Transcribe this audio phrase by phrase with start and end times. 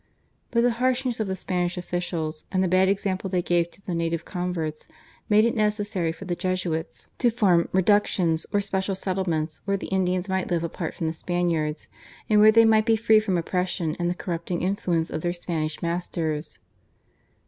[0.49, 3.93] But the harshness of the Spanish officials, and the bad example they gave to the
[3.93, 4.87] native converts,
[5.29, 10.27] made it necessary for the Jesuits to form "Reductions" or special settlements, where the Indians
[10.27, 11.87] might live apart from the Spaniards,
[12.31, 15.83] and where they might be free from oppression and the corrupting influence of their Spanish
[15.83, 16.57] masters.